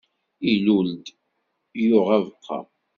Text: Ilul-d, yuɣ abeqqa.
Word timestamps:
Ilul-d, 0.51 1.05
yuɣ 1.85 2.07
abeqqa. 2.17 2.59